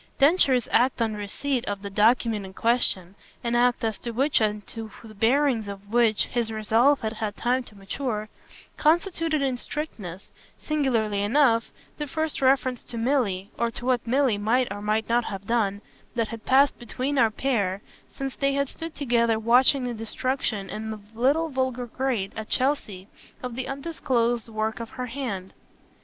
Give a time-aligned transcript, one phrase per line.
[0.17, 3.13] Densher's act on receipt of the document in question
[3.43, 7.37] an act as to which and to the bearings of which his resolve had had
[7.37, 8.27] time to mature
[8.77, 11.69] constituted in strictness, singularly enough,
[11.99, 15.83] the first reference to Milly, or to what Milly might or might not have done,
[16.15, 20.89] that had passed between our pair since they had stood together watching the destruction, in
[20.89, 23.07] the little vulgar grate at Chelsea,
[23.43, 25.53] of the undisclosed work of her hand.